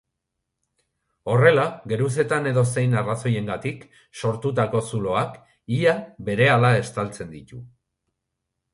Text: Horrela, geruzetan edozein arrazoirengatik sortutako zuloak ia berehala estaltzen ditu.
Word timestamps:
Horrela, 1.33 1.65
geruzetan 1.91 2.49
edozein 2.53 2.97
arrazoirengatik 3.03 3.85
sortutako 4.23 4.85
zuloak 4.89 5.39
ia 5.81 5.97
berehala 6.31 6.77
estaltzen 6.83 7.35
ditu. 7.39 7.67